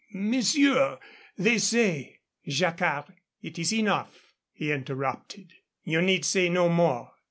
[0.13, 0.97] Monsieur,
[1.37, 3.13] they say" "Jacquard,
[3.43, 5.53] it is enough," he interrupted.
[5.83, 7.11] "You need say no more.